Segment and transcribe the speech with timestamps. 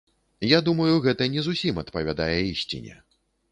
[0.51, 2.99] Я думаю, гэта не зусім адпавядае ісціне.